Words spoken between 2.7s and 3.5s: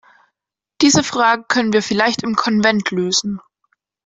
lösen.